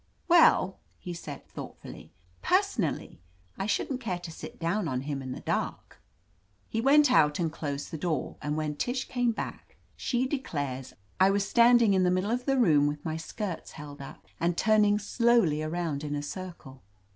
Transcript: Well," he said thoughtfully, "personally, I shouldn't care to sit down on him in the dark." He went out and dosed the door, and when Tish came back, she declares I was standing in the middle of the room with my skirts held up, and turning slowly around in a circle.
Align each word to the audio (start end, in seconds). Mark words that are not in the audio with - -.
Well," 0.27 0.79
he 0.97 1.13
said 1.13 1.47
thoughtfully, 1.47 2.11
"personally, 2.41 3.21
I 3.55 3.67
shouldn't 3.67 4.01
care 4.01 4.17
to 4.17 4.31
sit 4.31 4.59
down 4.59 4.87
on 4.87 5.01
him 5.01 5.21
in 5.21 5.31
the 5.31 5.41
dark." 5.41 6.01
He 6.67 6.81
went 6.81 7.11
out 7.11 7.37
and 7.37 7.51
dosed 7.53 7.91
the 7.91 7.99
door, 7.99 8.35
and 8.41 8.57
when 8.57 8.77
Tish 8.77 9.07
came 9.07 9.31
back, 9.31 9.77
she 9.95 10.25
declares 10.25 10.95
I 11.19 11.29
was 11.29 11.47
standing 11.47 11.93
in 11.93 12.01
the 12.01 12.09
middle 12.09 12.31
of 12.31 12.45
the 12.47 12.57
room 12.57 12.87
with 12.87 13.05
my 13.05 13.15
skirts 13.15 13.73
held 13.73 14.01
up, 14.01 14.25
and 14.39 14.57
turning 14.57 14.97
slowly 14.97 15.61
around 15.61 16.03
in 16.03 16.15
a 16.15 16.23
circle. 16.23 16.81